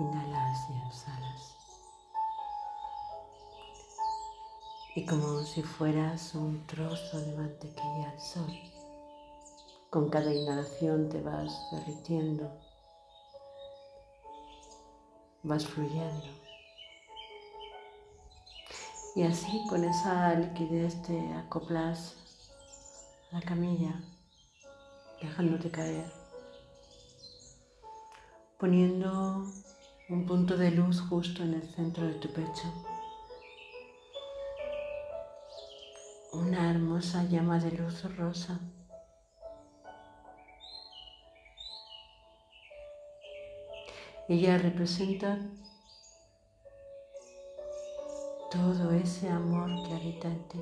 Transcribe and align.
Inhalas 0.00 0.70
y 0.70 0.86
exhalas. 0.86 1.56
Y 4.94 5.04
como 5.06 5.42
si 5.42 5.62
fueras 5.62 6.34
un 6.34 6.66
trozo 6.66 7.20
de 7.20 7.36
mantequilla 7.36 8.10
al 8.10 8.20
sol, 8.20 8.52
con 9.90 10.08
cada 10.08 10.32
inhalación 10.32 11.08
te 11.08 11.20
vas 11.20 11.52
derritiendo, 11.72 12.50
vas 15.42 15.66
fluyendo. 15.66 16.26
Y 19.16 19.24
así 19.24 19.64
con 19.68 19.84
esa 19.84 20.34
liquidez 20.34 21.02
te 21.02 21.32
acoplas 21.34 22.14
a 23.32 23.36
la 23.36 23.42
camilla, 23.42 24.00
dejándote 25.20 25.70
caer, 25.70 26.12
poniendo 28.58 29.44
un 30.10 30.24
punto 30.24 30.56
de 30.56 30.70
luz 30.70 31.02
justo 31.02 31.42
en 31.42 31.52
el 31.52 31.68
centro 31.74 32.06
de 32.06 32.14
tu 32.14 32.32
pecho. 32.32 32.72
Una 36.32 36.70
hermosa 36.70 37.24
llama 37.24 37.58
de 37.58 37.72
luz 37.72 38.16
rosa. 38.16 38.58
Ella 44.30 44.56
representa 44.56 45.38
todo 48.50 48.92
ese 48.92 49.28
amor 49.28 49.70
que 49.86 49.94
habita 49.94 50.28
en 50.28 50.48
ti. 50.48 50.60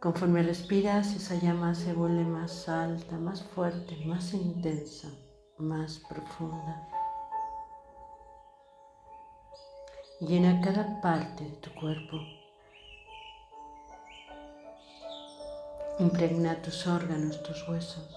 Conforme 0.00 0.42
respiras, 0.42 1.14
esa 1.14 1.34
llama 1.34 1.74
se 1.74 1.92
vuelve 1.92 2.24
más 2.24 2.70
alta, 2.70 3.18
más 3.18 3.42
fuerte, 3.42 4.02
más 4.06 4.32
intensa, 4.32 5.08
más 5.58 6.00
profunda. 6.08 6.88
Llena 10.20 10.58
cada 10.62 11.02
parte 11.02 11.44
de 11.44 11.56
tu 11.56 11.70
cuerpo. 11.74 12.16
Impregna 15.98 16.62
tus 16.62 16.86
órganos, 16.86 17.42
tus 17.42 17.68
huesos. 17.68 18.16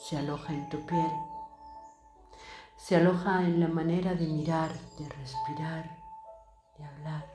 Se 0.00 0.16
aloja 0.16 0.52
en 0.52 0.68
tu 0.68 0.86
piel. 0.86 1.10
Se 2.76 2.94
aloja 2.94 3.42
en 3.42 3.58
la 3.58 3.66
manera 3.66 4.14
de 4.14 4.28
mirar, 4.28 4.70
de 4.96 5.08
respirar, 5.08 5.90
de 6.78 6.84
hablar. 6.84 7.33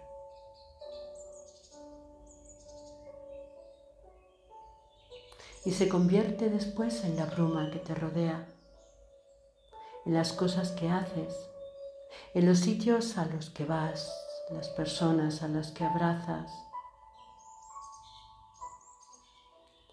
Y 5.69 5.71
se 5.71 5.87
convierte 5.87 6.49
después 6.49 7.03
en 7.03 7.15
la 7.15 7.27
bruma 7.27 7.69
que 7.69 7.77
te 7.77 7.93
rodea, 7.93 8.47
en 10.03 10.15
las 10.15 10.33
cosas 10.33 10.71
que 10.71 10.89
haces, 10.89 11.47
en 12.33 12.47
los 12.47 12.57
sitios 12.57 13.19
a 13.19 13.25
los 13.25 13.51
que 13.51 13.65
vas, 13.65 14.11
las 14.49 14.67
personas 14.69 15.43
a 15.43 15.47
las 15.47 15.69
que 15.69 15.83
abrazas, 15.83 16.51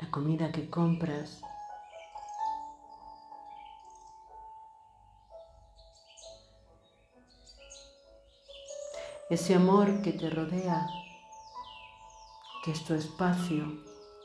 la 0.00 0.10
comida 0.10 0.50
que 0.50 0.70
compras. 0.70 1.42
Ese 9.28 9.56
amor 9.56 10.00
que 10.00 10.14
te 10.14 10.30
rodea, 10.30 10.88
que 12.64 12.70
es 12.70 12.82
tu 12.82 12.94
espacio, 12.94 13.66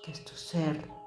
que 0.05 0.13
es 0.13 0.23
tu 0.23 0.33
ser. 0.37 1.00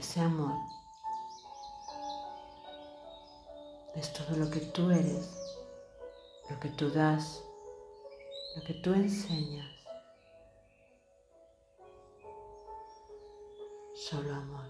Ese 0.00 0.20
amor 0.20 0.58
es 3.94 4.10
todo 4.14 4.34
lo 4.38 4.50
que 4.50 4.60
tú 4.60 4.90
eres, 4.90 5.28
lo 6.48 6.58
que 6.58 6.70
tú 6.70 6.90
das, 6.90 7.42
lo 8.56 8.62
que 8.62 8.74
tú 8.74 8.94
enseñas. 8.94 9.68
Solo 13.94 14.34
amor. 14.34 14.69